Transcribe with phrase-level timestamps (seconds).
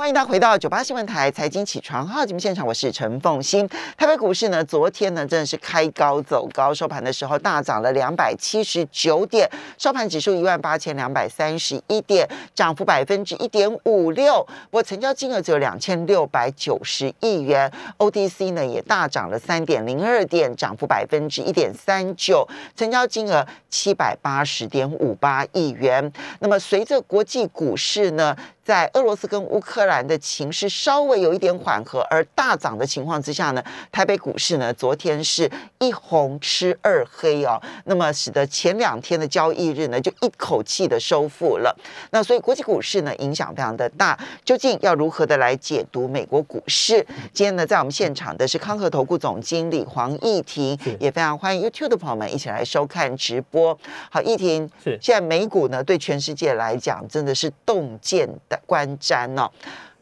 [0.00, 3.68] 欢迎大家回到九八新闻台财经起床号节目现场，我是陈凤欣。
[3.96, 14.46] 台北股市呢，昨天呢真的是开高走高，收盘的时候大涨了两百七十九点，收盘指数一万八千两百三十一点，涨幅百分之一点五六。
[14.70, 17.68] 不过成交金额只有两千六百九十亿元
[17.98, 22.46] ，OTC 呢也大涨了三点零二点，涨幅百分之一点三九，
[22.76, 26.12] 成交金额七百八十点五八亿元。
[26.38, 28.36] 那么随着国际股市呢，
[28.68, 41.74] 在俄罗斯跟乌克兰的情势稍微有一点缓和而大涨的情况之下呢，台北股市呢昨天是一红吃二黑哦，那么使得前两天的交易日呢就一口气的收复了。
[42.10, 47.02] 那所以国际股市呢影响非常的大，究竟要如何的来解读美国股市？
[47.32, 53.78] 今天呢在我们现场的是康和投顾总经理黄义婷，也非常欢迎 YouTube 的朋友们一起来收看直播。
[54.10, 59.50] 好，义婷是现在美股呢对全世界来讲真的是洞见的观瞻哦。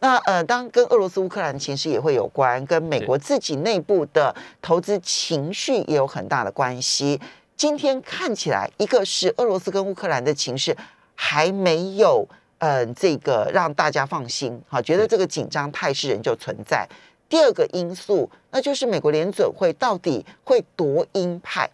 [0.01, 7.21] 那呃，当然跟俄罗斯乌克兰情势也会有关，跟美国自己内部的投资情绪也有很大的关系。
[7.57, 10.77] 今天看起来，一个是俄罗斯跟乌克兰的情势
[11.15, 16.87] 还没有呃这个让大家放心，好，觉得这个紧张态势仍旧存在。
[17.29, 21.69] 第二个因素，那就是美国联准会到底会多鹰派？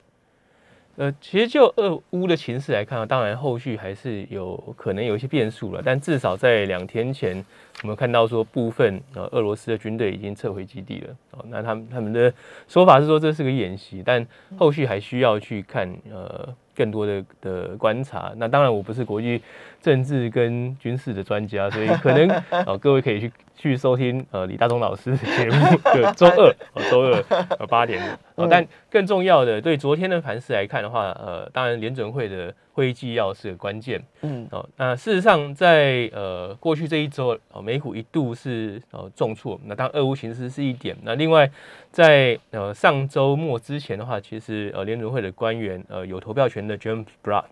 [1.03, 7.45] 呃，其实就俄乌的情势来看啊，当然后续还是有可能有一些变数了，但至少在两天前，
[7.83, 11.17] 我们看到说部分呃俄罗斯的军队已经撤回基地了。
[11.33, 12.33] 哦，那他们他们的
[12.69, 14.25] 说法是说这是个演习，但
[14.57, 18.33] 后续还需要去看呃更多的的观察。
[18.37, 19.43] 那当然我不是国际
[19.81, 22.31] 政治跟军事的专家，所以可能
[22.65, 27.25] 哦各位可以去去收听呃李大忠老师的节目，就周二哦周二
[27.59, 28.01] 呃八点
[28.35, 28.47] 哦。
[28.51, 34.03] 但更重要的，对昨天的盘势来看的话，呃，当然联准会的会议纪要是个关键。
[34.23, 41.51] 嗯，哦，那事实上在呃过去这一周，哦美股一度是呃重挫，那当俄乌形势是一点，那另外
[41.91, 47.45] 在呃上周末之前的话，其实呃联准会的官员呃有投票权的 James Brown，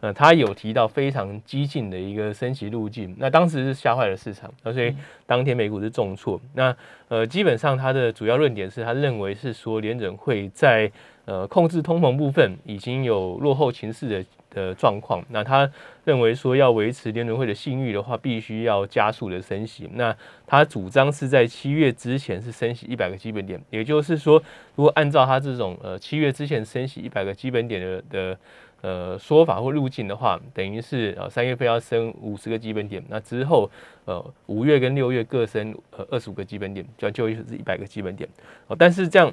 [0.00, 4.94] 呃他有提到非常激进的一个升息路径，那当时是吓坏了市场，那所以
[5.26, 6.40] 当天美股是重挫。
[6.54, 6.76] 那
[7.08, 10.90] 呃基本上他的主要论点是他认为是说联准会会在
[11.24, 15.70] 呃控制通膨部分已经有落后情势的的状况，那他
[16.04, 19.88] 认为说要维持联准会的信誉的话，必须要加速的升息。
[19.94, 20.14] 那
[20.46, 24.42] 他主张是在七月之前是升息一百个基本点，也就是说，
[24.74, 28.38] 如果按照他这种呃七月之前升息一百个基本点的的
[28.80, 33.70] 呃说法或路径的话，等于是呃三月份要升五十个基本点，那之后
[34.06, 38.26] 呃五月跟六月各升呃二十五个基本点，就就是一百个基本点。
[38.66, 39.32] 哦，但是这样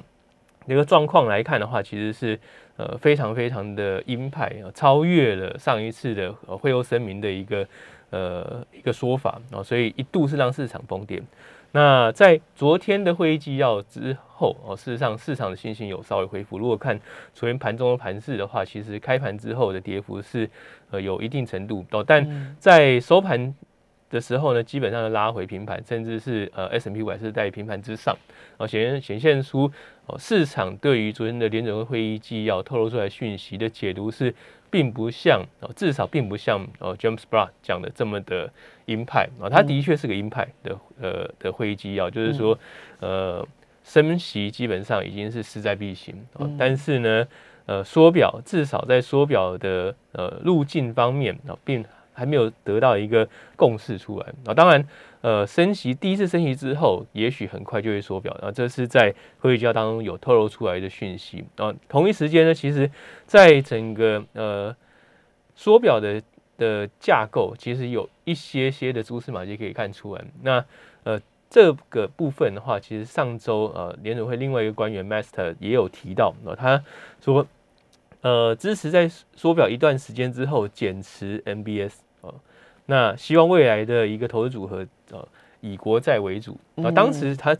[0.66, 2.38] 一个状况来看的话，其实是
[2.76, 7.66] 呃非常非常的鹰派啊，超越了上一次的呃会后声明的一个
[8.10, 11.22] 呃一个说法啊，所以一度是让市场崩跌。
[11.72, 16.58] 那在昨天的会议纪要之后哦，事实上市场的信心有稍微恢复。
[16.58, 16.98] 如果看
[17.34, 20.48] 昨天盘中的盘势的话，其实开盘之后的跌幅是
[20.90, 23.54] 呃有一定程度哦，但在收盘
[24.08, 28.16] 的时候呢，基本上拉回平盘，甚至是呃 S M P 五还是在平盘之上，
[28.56, 29.70] 哦显显现出
[30.06, 34.34] 哦市场对于昨天的联准会会议纪要透露出来讯息的解读是，
[34.70, 38.52] 并不像哦至少并不像哦 James Brown 讲的这么的
[38.86, 42.58] 鹰派啊，他的确是个鹰派的呃的会议纪要，就是说
[43.00, 43.46] 呃
[43.84, 46.14] 升息基本上已经是势在必行，
[46.58, 47.26] 但是呢
[47.66, 51.84] 呃缩表至少在缩表的呃路径方面啊并。
[52.16, 54.54] 还没有得到一个共识出来啊！
[54.54, 54.88] 当然，
[55.20, 61.74] 呃，升息第一次升息之后，也许很快就会缩表，然后这是在会议纪要当中有透露出来的讯息啊。
[61.88, 62.90] 同一时间呢，其实
[63.26, 64.74] 在整个呃
[65.54, 66.22] 缩表的
[66.56, 70.24] 的架构，其实有一些些的蛛丝马迹可以看出来。
[70.42, 70.64] 那
[71.04, 76.82] 呃这个部分的话，其实上周呃联准会另外一个官员 Master 也有提到啊，他
[77.20, 77.46] 说
[78.22, 82.05] 呃支持在缩表一段时间之后减持 MBS。
[82.86, 85.28] 那希望未来的一个投资组合，呃，
[85.60, 86.58] 以国债为主。
[86.76, 87.56] 啊，当时他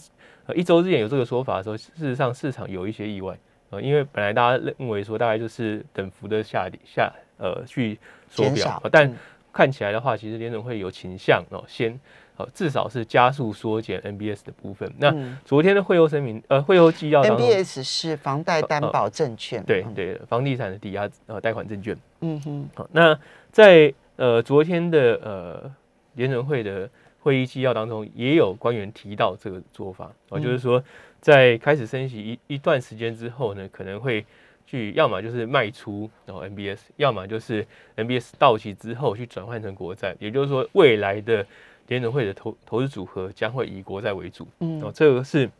[0.55, 3.37] 一周之前有这个说法的时候，事实上市场有一些意外，
[3.71, 7.99] 呃，因为本来大家认为说大概就是等幅的下跌下，呃，去
[8.29, 9.12] 缩表，但
[9.53, 11.99] 看起来的话，其实联总会有倾向哦，先
[12.37, 14.89] 呃至少是加速缩减 MBS 的部分。
[14.99, 15.12] 那
[15.45, 21.97] 昨天的会后声明，呃，会后纪要，MBS 是房贷担保证券，对对，房地产的抵押呃贷款证券。
[22.21, 23.19] 嗯哼，好，那
[23.50, 25.75] 在呃，昨天的呃
[26.15, 26.89] 联准会的
[27.21, 30.83] 会议纪要当中，也有官员提到这个做法啊，就是说
[31.21, 34.25] 在开始升息一一段时间之后呢，可能会
[34.67, 37.67] 去要么就是卖出然后 MBS，要么就是
[37.97, 41.47] MBS 到期之后去转换成国债，也就是说未来的
[41.89, 45.51] 联准会的投投资组合将会以国债为主，嗯，哦，这个是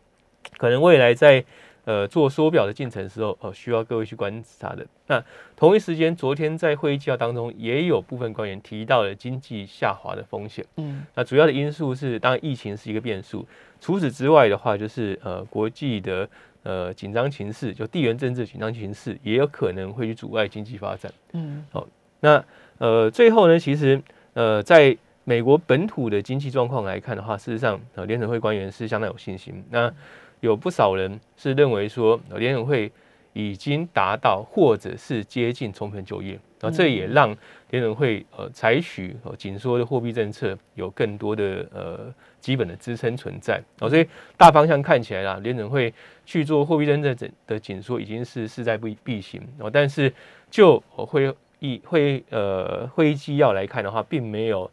[0.57, 1.45] 可能未来在
[1.87, 4.87] 呃做缩表的进程时候，哦，需要各位去观察的。
[5.07, 5.25] 那
[5.57, 13.47] 同一时间，昨天在会议纪要当中，也有部分官员提到了经济下滑的风险，嗯，那主要的因素是，当然疫情是一个变数，
[13.81, 16.29] 除此之外的话，就是呃国际的
[16.65, 21.89] 呃紧张情势，就地缘政治紧张情势，也有可能会去阻碍经济发展，嗯，好，
[22.21, 22.45] 那
[22.79, 24.03] 呃最后呢，其实
[24.35, 29.65] 呃在美国本土的经济状况来看的话，事实上，呃，联准会官员是相当有信心。
[29.71, 29.93] 那
[30.41, 32.91] 有不少人是认为说，联准会
[33.33, 37.37] 已经达到或者是接近充分就业，那这也让
[37.71, 43.61] 联准会呃采取紧缩的货币政策有更多的呃基本的支撑存在。
[43.81, 44.07] 哦，所以
[44.37, 45.93] 大方向看起来啦，联准会
[46.25, 47.15] 去做货币政策
[47.47, 49.41] 的紧缩已经是势在必必行。
[49.59, 50.13] 哦，但是
[50.51, 54.71] 就会议会呃会议纪要来看的话，并没有。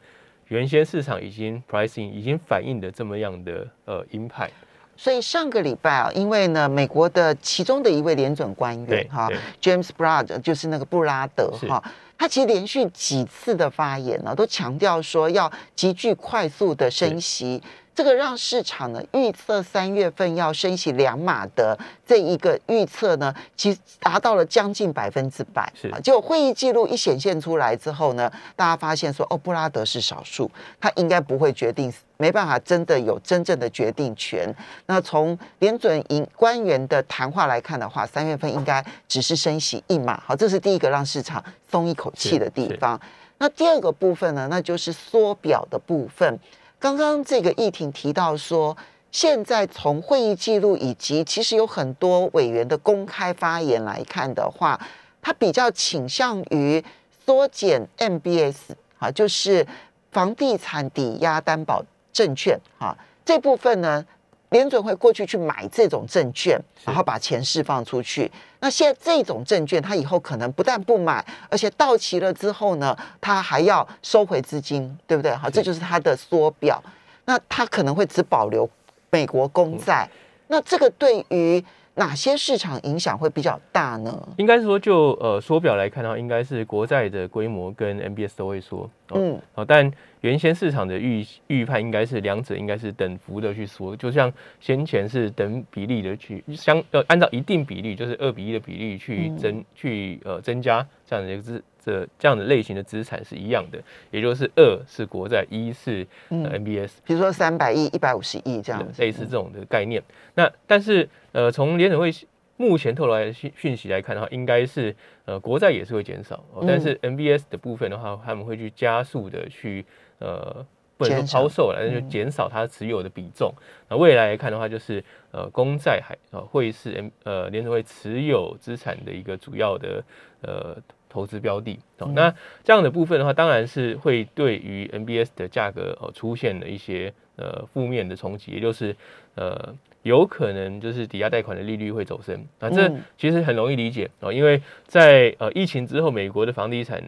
[0.49, 4.47] 原先市场已经 pricing 已经反映的这么样的呃鹰派，
[4.95, 9.29] 所以上个礼拜啊，因为呢，美国的其中的一位联准官员哈
[9.61, 11.83] ，James Brad 就是那个布拉德哈，
[12.17, 17.61] 他其实连续几次的发言呢，都强调说要急剧快速的升息。
[17.95, 25.71] 这个让市场呢预测三月份要升息两码的这一个预测呢，其实达到了将近百分之百。
[25.79, 30.49] 是，结果会议记录一显现出来之后呢，大家发现说，哦，布拉德是少数，
[30.79, 34.53] 他应该不会决定，没办法真的有真正的决定权。
[34.87, 40.19] 那从联准营官员的谈话来看的话，三月份应该只是升息一码。
[40.25, 42.99] 好，这是第一个让市场松一口气的地方。
[43.37, 46.39] 那第二个部分呢，那就是缩表的部分。
[46.83, 48.75] 刚刚这个议庭提到说，
[49.09, 54.77] 现在从会议记录以及其实有很多委员的公开发言来看的话，
[55.21, 56.83] 他比较倾向于
[57.25, 58.55] 缩减 MBS
[58.99, 59.65] 啊，就是
[60.11, 61.81] 房地产抵押担保
[62.11, 62.93] 证券啊
[63.23, 64.05] 这部分呢，
[64.53, 68.31] 联准会过去去买这种证券，然后把钱释放出去。
[68.59, 75.35] 那现在这种证券，它以后可能不但不买，而且到期了之后呢，它还要收回资金，对不对？
[75.35, 76.81] 好，这就是它的缩表。
[77.25, 78.69] 那它可能会只保留
[79.09, 80.07] 美国公债。
[80.47, 81.63] 那这个对于
[81.95, 84.29] 哪些市场影响会比较大呢？
[84.37, 88.89] 应该是说，就呃缩表来看的话，应该是国债的规模跟 MBS 都会缩。
[89.13, 89.91] 嗯，好，但。
[90.23, 94.31] 原先市场的预预判应该是两者应该是等幅的去缩，就像
[94.61, 103.79] 先前是等比例的去相呃按照一定比例，就是二比一的比例去增去呃增加这样的一个资这这样的类型的资产是一样的，
[104.11, 110.01] 也就是二是国债，一是 MBS，比如说三百亿、一百五十亿这样类似这种的概念。
[110.35, 112.11] 那但是呃从联储会
[112.57, 114.95] 目前透露来的讯讯息来看的话，应该是
[115.25, 119.85] 呃国债也是会减少，但是 MBS 的部分的话，他们会去加速的去。
[120.19, 120.65] 呃，
[120.95, 123.53] 不能说抛售了，那就减少它持有的比重。
[123.89, 130.01] 那未来来看的话，就是呃，公债还呃会是 M 呃联储会持有资产的一个主要的
[130.43, 130.77] 呃
[131.13, 131.79] 投资标的。
[132.13, 132.33] 那
[132.63, 138.95] 这样的部分的话，当然是会对于 NBS 的价格呃出现了一些呃负面的冲击，也就是
[139.35, 139.75] 呃。
[140.03, 147.01] 有可能就是抵押贷款的利率会走升，那这其实很容易理解哦，因为在呃疫情之后，美国的房地产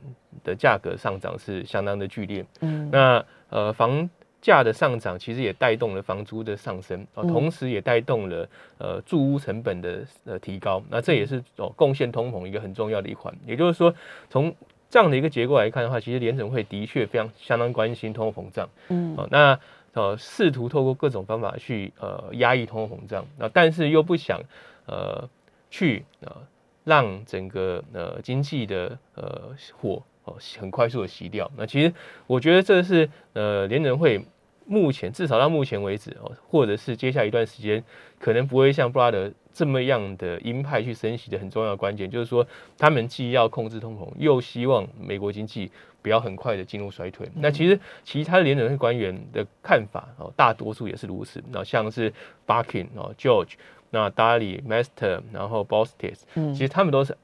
[0.46, 4.10] 的价格上涨是相当的剧烈，嗯，那呃房
[4.45, 8.47] 价的上涨其实也带动了房租的上升，哦，同时也带动了
[8.78, 13.92] 呃住屋成本的呃提高，那这也是哦贡献通膨一个很重要的一环，也就是说
[14.30, 14.54] 从
[14.87, 19.59] 这样的一个结构来看的话，其实联准会的确非常相当关心通货膨胀，嗯，哦那。
[19.95, 24.42] 呃，试图透过各种方法去呃压抑通货膨胀，那但是又不想
[24.87, 25.30] 呃
[25.71, 26.35] 去呃
[26.83, 31.49] 让整个呃经济的呃火哦很快速的熄掉。
[31.56, 31.94] 那其实
[32.28, 34.21] 我觉得这是呃联人会
[34.66, 37.84] 目前至少到目前为止哦，或者是接下来一段时间
[38.19, 42.45] 可能不会像布拉德这么样的鹰派去升息的很重要的关键，就是说
[42.78, 45.72] 他们既要控制通膨，又希望美国经济。
[46.02, 47.28] 不要很快的进入衰退。
[47.34, 51.44] 那其实其他的联准会官员的看法哦，大多数也是如此。
[51.50, 52.14] 那像是
[52.45, 53.54] Barkin 哦，George，
[53.90, 56.19] 那 Daly Master，然后 Bostis，
[56.54, 57.18] 其实他们都是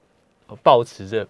[0.64, 1.28] 保持着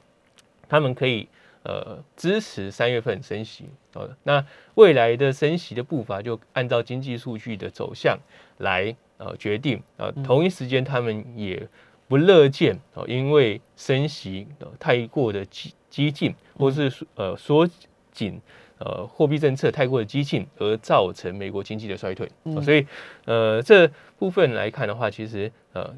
[0.69, 1.27] 他们可以
[1.63, 4.09] 呃支持三月份升息哦。
[4.23, 8.17] 那未来的升息的步伐就按照经济数据的走向
[8.57, 10.11] 来呃决定啊。
[10.23, 11.67] 同一时间，他们也
[12.07, 14.47] 不乐见哦，因为升息
[14.79, 16.35] 太过的激激进。
[16.57, 17.67] 或是呃缩
[18.11, 18.39] 紧
[18.77, 22.29] 呃货币政策太过的激进，而造成美国经济的衰退。
[22.61, 22.85] 所以
[23.25, 23.89] 呃这
[24.19, 25.91] 部分来看的话，其实呃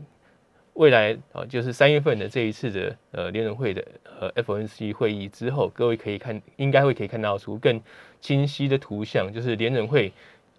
[0.73, 3.85] 未来啊，就是三月份的这一次的呃联准会的
[4.19, 7.81] 呃 FNC 会议之后，各位可以看，应该会可以看到出更
[8.21, 10.11] 清晰的图像，就是联准会。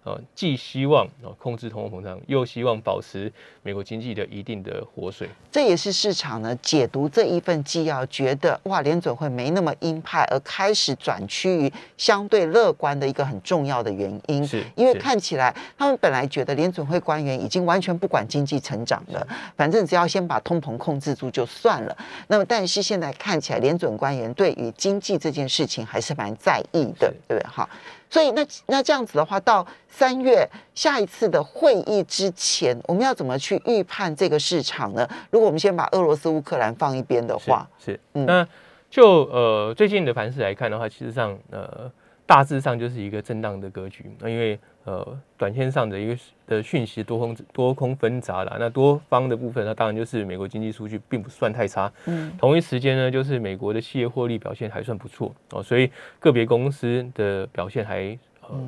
[0.05, 3.31] 呃，既希望啊控制通货膨胀，又希望保持
[3.63, 5.27] 美国经济的一定的活水。
[5.51, 14.45] 这也是市场呢解读这一份纪要，觉得哇联准会没那么鹰派，而开始转趋于相对乐观的一个很重要的原因。
[14.45, 21.97] 是，因为看起来他们本来觉得联准会官员已经完全不管经济成长了，反正只要先把通膨控制住就算了。
[22.27, 27.49] 那么，但是现在看起来联准官员对于经济这件事情还是蛮在意的，对不对？
[27.49, 27.67] 哈。
[28.09, 35.07] 所以那那这样子的话，到三月下一次的会议之前，我们要怎么去预判这个市场呢？
[35.31, 38.47] 如果我们先把俄罗斯乌克兰放一边的话，是，那
[38.89, 41.91] 就呃最近的盘势来看的话，其实上呃
[42.25, 44.09] 大致上就是一个震荡的格局。
[44.19, 46.15] 那因为呃，短线上的一个
[46.47, 48.55] 的讯息多空多空分杂了。
[48.59, 51.91] 那多方的部分，那当然就是美国经济数据并不算太差。
[52.05, 55.89] 嗯，同一时间呢，就是美国的企业获利表现还算不错哦，所以
[56.19, 58.15] 个别公司的表现还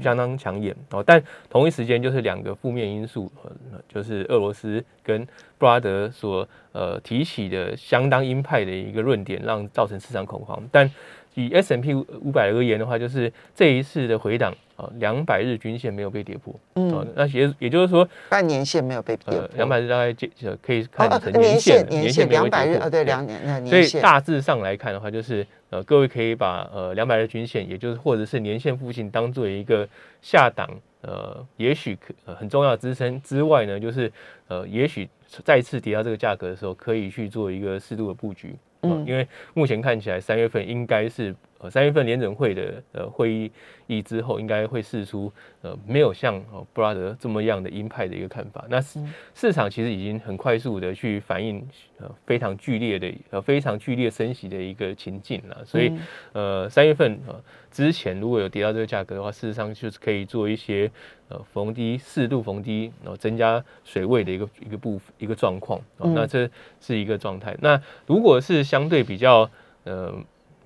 [0.02, 1.04] 相当抢眼哦。
[1.06, 1.22] 但
[1.52, 3.52] 同一时间就是两个负面因素，呃，
[3.88, 5.24] 就是俄罗斯跟
[5.60, 10.68] 布拉德所呃提起的相当鹰派的一个论点，让造成市场恐慌。
[10.72, 10.92] 但
[11.36, 20.28] 以 S M P 五百而言的话，就是这一次的回档啊，两百日均线没有被跌破，嗯，那也也就是说半年线没有被跌破，两百日大概就
[20.62, 29.88] 可以看成年线，年线两百日啊，对，两年那年所以大致上来看的话，就是呃，各位可以把呃两百日均线，也就是或者是年线附近当做一个
[30.22, 30.70] 下档，
[31.02, 34.12] 呃，也许可很重要的支撑之外呢，就是
[34.48, 35.10] 呃，也许
[35.44, 38.56] 再次跌到这个价格的时候，可以去做一个适度的布局。
[38.84, 43.52] 嗯，因为目前看起来三月份应该是呃三月份联准会的呃会议
[43.88, 48.66] 议之后，应该会释出呃没有像布拉德这么样的鹰派的一个看法。
[48.70, 49.00] 那市
[49.34, 51.68] 市场其实已经很快速的去反映
[52.00, 55.64] 呃非常剧烈的呃非常剧烈升息的一个情境了。
[55.66, 55.92] 所以
[56.34, 60.90] 呃三月份呃之前如果有跌到这个价格的话，事实上就是可以做一些。
[61.30, 66.50] 呃，逢低适度逢低，然后增加水位的一个一个部一个状况，那这
[66.80, 67.54] 是一个状态。
[67.60, 69.50] 那如果是相对比较
[69.84, 70.14] 呃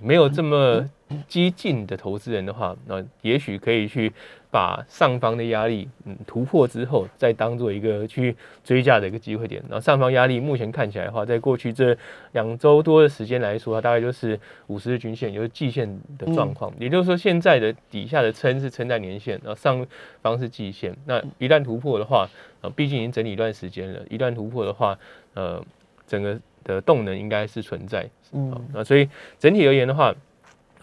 [0.01, 0.89] 没有这么
[1.27, 4.11] 激进的投资人的话，那也许可以去。
[4.53, 9.63] 把上方的压力嗯突破之后，再当做一个去追价的一个机会点。
[9.69, 11.97] 然后上方压力目前看起来的话，在过去这
[12.33, 16.69] 两周多的时间来说，大概就是五十日均线，就是季线的状况。
[16.77, 19.87] 也就是说，现在的底下的撑是撑在年线，然后上
[20.21, 20.93] 方是季线。
[21.05, 22.27] 那一旦突破的话，
[22.59, 24.99] 啊，毕竟已经整理一段时间了，一旦突破的话，
[25.33, 25.63] 呃，
[26.05, 28.09] 整个的动能应该是存在。
[28.31, 29.07] 嗯，那所以
[29.39, 30.13] 整体而言的话。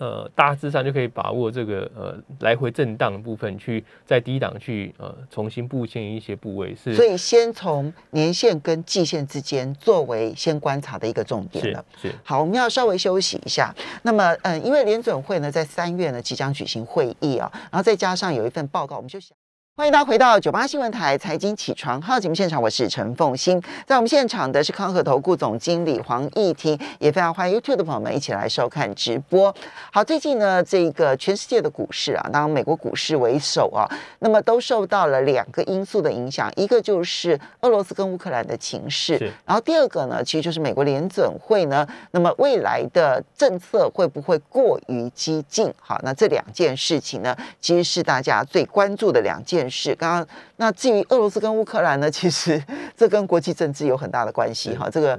[0.01, 6.95] 呃，大致上就可以把握这个呃来回震荡部分，去在低档去呃重新布线一些部位是。
[6.95, 11.85] 所以先从年线跟季线之间作为先观察的一个重点了。
[12.01, 12.15] 是。
[12.23, 13.75] 好，我们要稍微休息一下。
[14.03, 19.37] 那么，嗯，因为联准会呢在三月呢即将举行会议啊，然后再加上有一份报告，我们就想。
[19.79, 29.55] 欢迎大家回到九八新闻台财经起床号节目现场，我是陈凤欣，在我们现场的是康和投顾总经理黄义婷，也非常欢迎 YouTube 的朋友们一起来收看直播。
[29.93, 33.87] 好，最近呢，这个全世界的股市啊，当美国股市为首啊，
[34.19, 45.73] 那么都受到了两个因素的影响，一个就是俄罗斯跟乌克兰的情势，然后第二个呢，其实就是美国联准会呢，那么未来的政策会不会过于激进？
[45.81, 49.68] 好，那这两件事情呢，其实是大家最关注的两件。
[49.69, 52.11] 是，刚刚那至于俄罗斯跟乌克兰呢？
[52.11, 52.63] 其实
[52.97, 54.89] 这跟国际政治有很大的关系哈。
[54.91, 55.19] 这个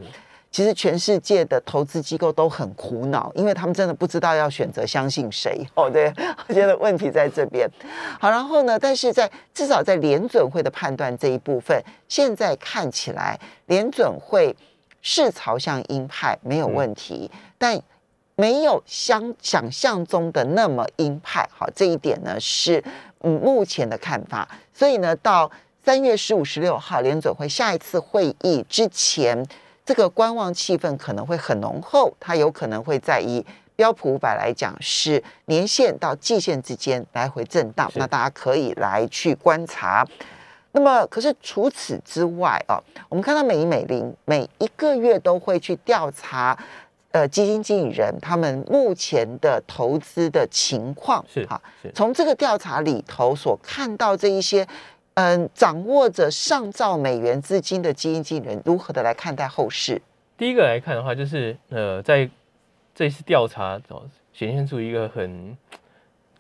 [0.51, 5.88] 其实全世界的投资机构都很苦恼，因为他们真的不知道要选择相信谁哦。
[5.89, 6.12] 对，
[6.50, 7.70] 我觉得问题在这边。
[8.20, 14.56] 好，然后呢，但是在至少在联准会的判断这一部分，现在看起来联准会
[15.01, 17.29] 是朝向鹰派没有问题，
[17.60, 17.79] 但
[18.36, 21.48] 没有相想象中的那么鹰派。
[21.51, 22.84] 好，这一点呢是。
[23.22, 25.50] 嗯，目前的看法，所以呢，到
[25.84, 29.46] 三月十五、十六号联准会下一次会议之前，
[29.86, 32.14] 这个观望气氛可能会很浓厚。
[32.20, 33.46] 它有可能会在以
[33.76, 37.92] 标普五百来讲，是年线到季线之间来回震荡。
[37.96, 40.06] 那大家可以来去观察。
[40.72, 46.58] 那么，可是除此之外啊，我们看到美银美林每一个月都会去调查。
[47.12, 51.60] 呃，基金经理人他们目前的投资的情况是哈，
[51.94, 54.68] 从这个调查里头所看到这一些，
[55.16, 60.00] 嗯，掌握着上兆美元资金的基金经理人如何的来看待后市？
[60.38, 62.30] 第一个来看的话，就是呃，在
[62.94, 65.58] 这次调查哦，显现出一个很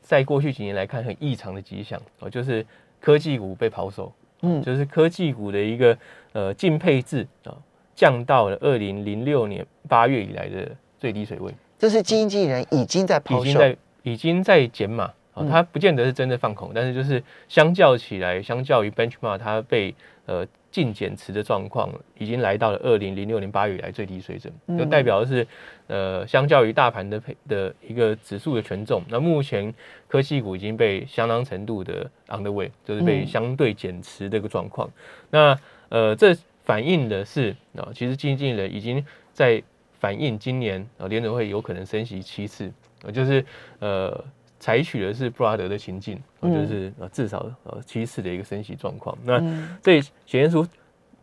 [0.01, 2.63] 在过去几年来看很异常的迹象哦，就是
[3.01, 5.97] 科技股被抛售，嗯，就是科技股的一个
[6.33, 7.57] 呃净配置啊。
[7.99, 15.11] 降到了二零零六年八月以来的最低水位，这是基金经理人已经在抛售，已经在已经在减码。
[15.33, 19.93] 哦，它不见得是真的放空，但是就是相较起来，相较于 benchmark 它被
[20.25, 25.45] 呃净减持的状况，已经来到了二零零六年八月以来最低水准，就代表的是
[25.87, 29.73] 呃相较于大盘的配的一个指数的权重，那目前
[30.07, 34.89] 科技股已经被相当程度的 underweight，就是被相对减持的一个状况。
[35.29, 35.57] 那
[35.89, 36.35] 呃这
[36.69, 39.63] 反映的是啊，其实经理人已经在
[39.99, 42.71] 反映今年啊联准会有可能升息七次，
[43.03, 43.43] 啊就是
[43.79, 44.23] 呃。
[44.61, 49.17] 采取的是布拉德的情境，就是呃至少呃七次的一个升息状况。
[49.23, 49.39] 那
[49.81, 50.67] 这显现出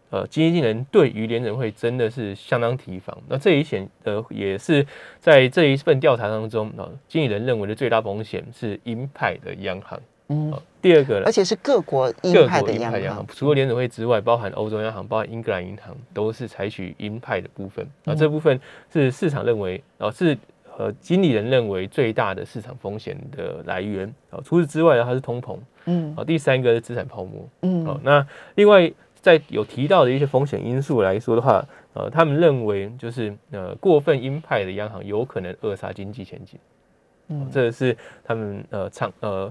[0.08, 3.14] 呃经理人对于联准会真的是相当提防。
[3.28, 4.86] 那这一显呃也是
[5.20, 10.00] 在这一份调查当中啊，经理人认为的最大风险是鹰派的央行。
[10.28, 10.52] 嗯，
[10.82, 17.86] 第二个，而且是各国鹰派的央行，除了联准会之外，包含欧洲央行、包含英格兰银行，都是采取鹰派的部分。
[18.04, 18.60] 啊这部分
[18.92, 20.36] 是市场认为啊是。
[20.78, 24.06] 呃，经理人认为最大的市场风险的来源。
[24.28, 25.56] 啊，除此之外呢，它是通膨，
[25.86, 31.64] 嗯，啊，第三个是资产泡沫，嗯，好，那另外在有提到的一些风险因素来说的话，
[31.94, 36.60] 呃，他们认为就是呃，过分鹰派的央行有可能扼杀经济前景，
[37.28, 39.50] 嗯，这是他们呃唱呃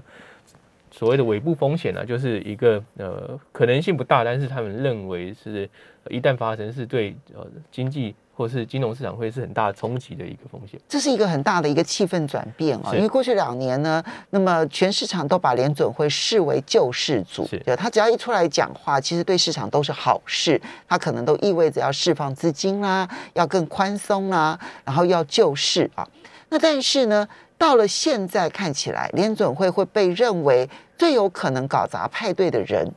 [0.90, 5.68] 所谓的尾部风险呢，就是一个呃可能性不大，但是他们认为是
[6.08, 8.14] 一旦发生是对呃经济。
[8.38, 12.92] 或是金融市场会是很大冲击的一个风险，这是一个很大的一个气氛转变啊！
[12.94, 26.06] 因为过去两年呢，那么全市场都把联准会视为救世主，对，他只要一出来讲话，其实对市场都是好事，他可能都意味着要释放资金啦，要更宽松啦，然后要救市啊。
[26.50, 27.26] 那但是呢，
[27.58, 32.90] 到了现在看起来，联准会会被认为最有可能搞砸派对的人。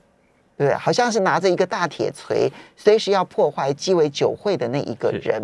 [0.57, 5.41] 对，好像是拿着一个大铁锤，随时要破坏鸡尾酒会的那一个人。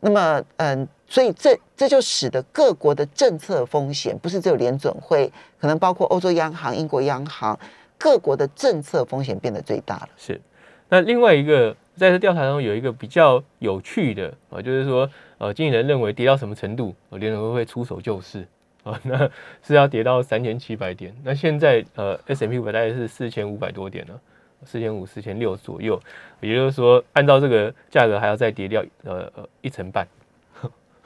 [0.00, 7.58] 那么，嗯，所以这这就使得各国的政策风险，不是只有联准会，可能包括欧洲央行、英国央行，
[7.98, 10.08] 各国的政策风险变得最大了。
[10.16, 10.40] 是。
[10.88, 18.46] 那另外一个，在这调查中有一个比较有趣的啊，就是说，呃，经理人认为跌到什么程度，联准会会出手救市
[18.82, 19.00] 啊？
[19.02, 19.28] 那
[19.62, 21.14] 是要跌到三千七百点。
[21.24, 24.20] 那现在，呃，S M P 五百大概是四千五百多点了。
[24.64, 26.00] 四千五、四千六左右，
[26.40, 30.06] 也就是说，按照这个价格，还要再跌掉呃呃一成半，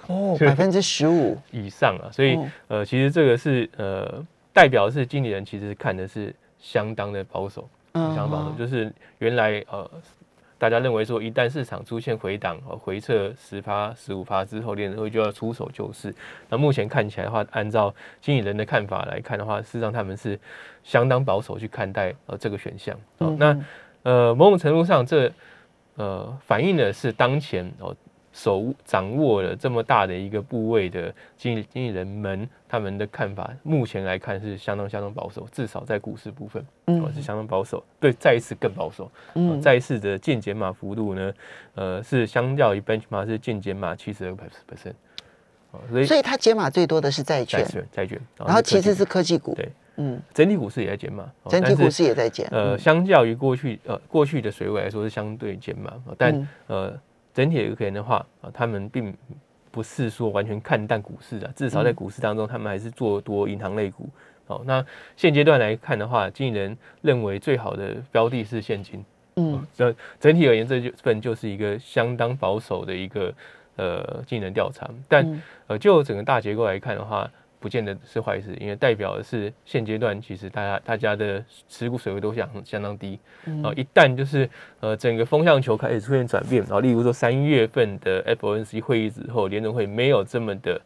[0.07, 2.11] 哦， 百分之十五以上啊。
[2.11, 2.39] 所以
[2.69, 9.89] 呃，其实这个是呃，代表是经理人其实看的是相当的保守，相当保守，就是原来呃。
[10.61, 16.15] 大家认为说，一旦市场出现回档和回撤十趴、十五趴之后，联储会就要出手救市。
[16.51, 20.39] 那目前看起来的话，按照经理人的看法来看的话，事实上他们是
[20.85, 22.95] 相当保守去看待呃这个选项。
[23.17, 23.59] 哦，那
[24.03, 25.33] 呃某种程度上，这
[25.95, 27.97] 呃反映的是当前哦。
[28.33, 37.83] 手掌握了这么大的一个部位的经经理人们，他们的看法目前来看是相当相当保守，至少在股市部分，嗯，是相当保守。
[37.99, 41.33] 对，再一次更保守，嗯，再一次的渐减码幅度呢，
[41.75, 44.95] 呃，是相较于 benchmark 是渐减码七十二 percent，
[45.91, 56.97] 所以所以它减码最多的是债券，债券，然后其次是科技股，对，嗯，整体股市也在减码，整体股市也在减，呃，相较于过去呃过去的水位来说是相对减码，但呃。
[57.33, 59.15] 整体而言的话啊，他们并
[59.71, 64.09] 不是说完全看淡股市的，至少在股市当中，他们还是做多银行类股。
[64.47, 64.85] 哦，那
[65.17, 69.05] 现阶段来看的话，经纪人认为最好的标的是现金。
[69.37, 73.33] 嗯，这整体而言，这就份就是一个相当保守的一个
[73.77, 74.91] 呃技能调查。
[75.09, 77.31] 但呃，就整个大结构来看的话。
[77.61, 83.19] 不见得是坏事，因为代表的是现阶段其实大家大家的持股水位都相相当低
[83.63, 83.71] 啊。
[83.77, 84.49] 一旦就是
[84.81, 90.81] 呃整个风向球开始出现转变，然后例如说三月份的 FOMC 会议之后，联总会没有这么的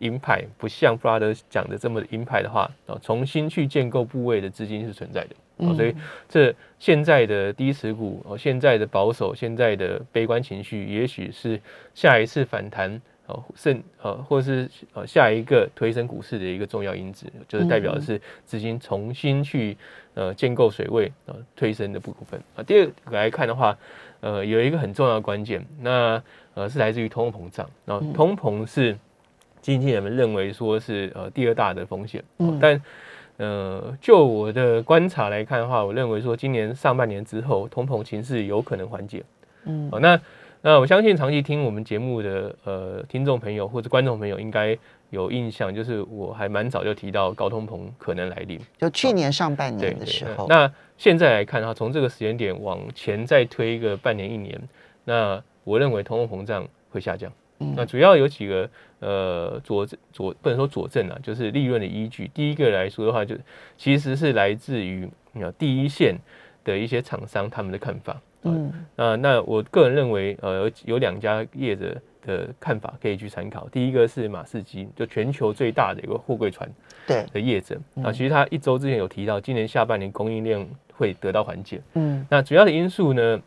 [0.00, 5.74] 鹰派，不像布拉德讲的这么的鹰派的话啊，重新去建构部位的资金是存在的啊。
[5.74, 5.94] 所以
[6.28, 11.58] 这现在的低持股，哦现在的保守，现在的悲观情绪，也许是
[11.94, 13.00] 下一次反弹。
[13.28, 19.76] 哦，甚呃，或是呃，下一个推升股市的一个重要因子，就是代表的是资金重新去
[20.14, 22.62] 呃建构水位呃推升的部分啊。
[22.62, 23.76] 第二个来看的话，
[24.20, 26.22] 呃，有一个很重要的关键，那
[26.54, 27.68] 呃是来自于通货膨胀。
[27.84, 28.96] 然后通膨是
[29.60, 32.24] 经济人们认为说是呃第二大的风险，
[32.58, 32.80] 但
[33.36, 39.22] 呃就我的观察来看的话，我认为说今年上半年之后，通膨情势有可能缓解。
[39.66, 40.18] 嗯，哦那。
[40.62, 44.76] 那我相信长期听我们节目的呃听众朋友或者观众朋友应该
[45.10, 50.46] 有印象，就是我还蛮早就提到高通膨可能来临，就去年上半年的时候。
[50.48, 54.60] 那现在来看的话，从这个时间点往前再推一个半年一年，
[55.04, 57.32] 那我认为通货膨胀会下降。
[57.74, 58.68] 那主要有几个
[59.00, 62.30] 呃佐佐不能说佐证啊，就是利润的依据。
[62.32, 63.36] 第一个来说的话，就
[63.76, 66.16] 其实是来自于呃第一线
[66.62, 68.20] 的一些厂商他们的看法。
[68.42, 73.68] 嗯，那那我个人认为，呃，有有两家业者的看法可以去参考。
[73.70, 76.68] 第一个是马士基，就全球最大的一个货柜船
[77.06, 81.80] 对的业者啊，其实他一周之前有提到，今年下半年供应链会得到缓解。
[81.94, 83.40] 嗯，那主要的因素呢？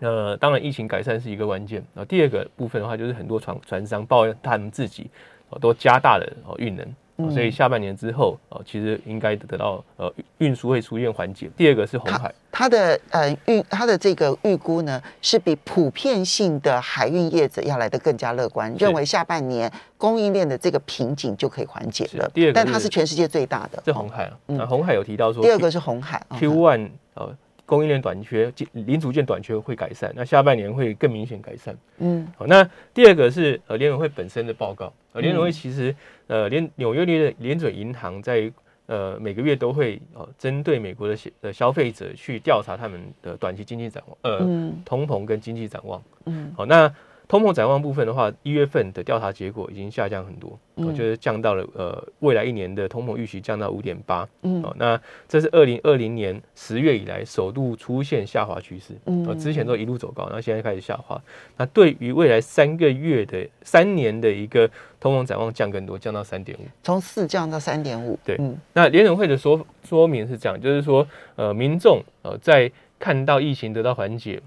[0.00, 1.82] 呃，当然疫情改善是一个关键。
[1.92, 5.10] 然后第二个部分的话，就是很多船船商抱怨他们自己
[5.48, 6.86] 哦都加大了哦运能，
[7.30, 11.50] 所以下半年之后哦，其实应该得到呃运输会出现缓解。
[11.56, 22.30] 第二个是红海，它的呃预它的这个预估呢，是比普遍性的海运业者要来的更加乐观，认为下半年供应链的这个瓶颈就可以缓解了。
[22.32, 23.82] 第二个，但它是全世界最大的。
[23.84, 27.36] 这红海啊，那红海有提到说，第二个是红海 Q one 呃。
[27.68, 31.76] 供应链短缺，零组件短缺会改善，那下半年会更明显改善。
[31.98, 35.94] 嗯，好，那第二个是呃联委会本身的报告，呃联准会其实
[36.28, 38.50] 呃联纽约联联准银行在
[38.86, 44.38] 呃每个月都会呃针对美国的消呃消费者去调查他们的短期经济展望，呃
[44.84, 46.02] 通膨跟经济展望。
[46.24, 46.92] 嗯，好，那。
[47.28, 61.20] 通膨展望部分的话，一月份的调查结果已经下降很多，我觉得降到了呃未来一年的通膨预期降到五点八，嗯，哦，那这是二零二零年十月以来首度出现下滑趋势，嗯，之前都一路走高，然后现在开始下滑。
[61.58, 74.40] 那对于未来三个月的三年的一个通膨展望降更多，降到三点五，从四降到三点五，对，嗯那联准会的说说明是这样，就是说呃民众呃在看到疫情得到缓解。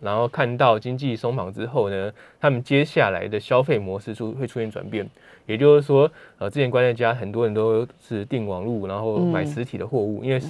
[0.00, 5.08] 然后看到经济松绑之后呢，他们接下来的消费模式出会出现转变，
[5.46, 10.40] 也就是说，呃，之前关在家，很多人都是订网络，然后买实体的货物，因为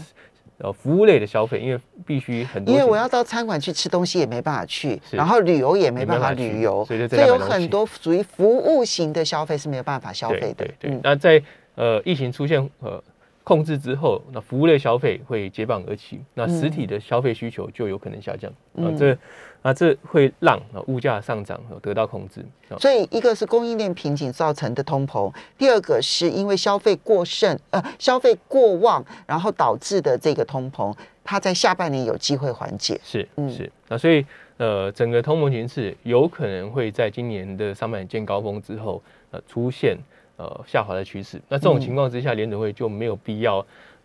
[0.58, 10.66] 呃服务类的消费，因为必须很多，因为我要到餐馆去吃东西也没办法去，然后旅游也没办法旅游，所以有很多属于服务型的消费是没有办法消费的。
[10.66, 11.42] 对对，那在
[11.74, 13.02] 呃疫情出现呃。
[13.48, 18.92] 控制之后，那服务类消费会接棒而起，那实体的消费需求就有可能下降啊。
[18.98, 19.16] 这
[19.62, 22.44] 啊，这会让物价上涨得到控制。
[22.78, 33.00] 所以，一个是供应链瓶颈造成的通膨，第二个是因为消费过剩呃消费过旺，然后导致的这个通膨，它在下半年有机会缓解。
[33.02, 34.26] 是是，那所以
[34.58, 39.96] 呃，整个通膨形势有可能会在今年的上半年见高峰之后呃出现。
[40.38, 41.42] 呃，下滑的趋势。
[41.48, 43.64] 那这种情况之下，联准会就没有必要，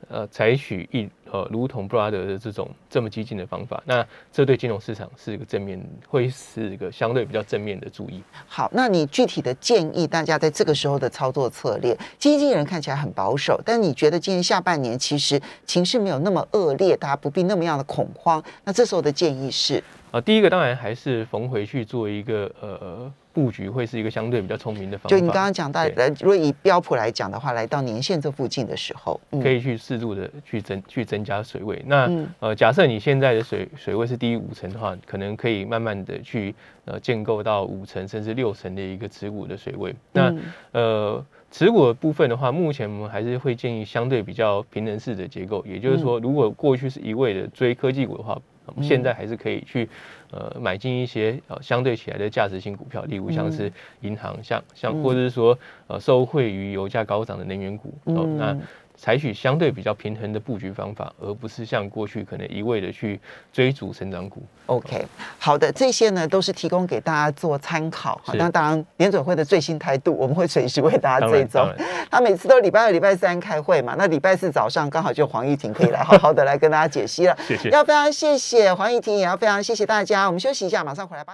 [0.09, 3.81] 呃，采取一呃，如同布拉德的这种这么激进的方法。
[3.85, 8.23] 那这对金融市场是一个正面，会是一个相对比较正面的注意。
[8.47, 18.43] 好，那你具体的建议，大家在这个时候的操作策略，经纪人看起来很保守，但你觉得今年下半年其实情势没有那么恶劣，大家不必那么样的恐慌。
[18.63, 19.83] 那这时候的建议是？
[20.09, 25.09] 啊，第一个当然还是逢回去做一个呃布局，会是一个相对比较聪明的方法。
[25.09, 31.81] 就你刚刚讲到，呃，如果以标普来讲的话，来到年线这附近的时候，可以去适度的去增去增加水位。
[31.87, 36.53] 那呃，假设你现在的水水位是低于五成的话，可能可以慢慢的去
[36.85, 39.93] 呃建构到五成甚至六成的一个持股的水位。
[40.11, 40.33] 那
[40.71, 48.39] 呃持股的部分的话，目前我们还是会建议相对比较平衡式的结构，也就是说，如果过去是一味的追科技股的话。
[48.81, 49.89] 现在还是可以去，
[50.31, 53.71] 呃，买进一些呃相对起来的价值性股票，例如像是
[54.01, 58.57] 银行，像像或者是说呃受惠于油价高涨的能源股哦，那。
[59.03, 63.19] 采取相对比较平衡的布局方法，而不是像过去可能一味的去
[63.51, 64.41] 追逐成长股。
[64.67, 65.05] OK，
[65.37, 68.17] 好的，这些呢都是提供给大家做参考。
[68.23, 71.69] 好，那当然联准会的最新态度，我们会随时为大家追踪。
[72.09, 77.37] 他每次都礼拜二、礼拜三开会嘛，那礼拜四早上刚好就黄玉婷可以来好好的来跟大家解析了。
[77.45, 80.27] 谢谢，要非常谢谢黄玉婷，也要非常谢谢大家。
[80.27, 81.31] 我们休息一下，马上回来吧。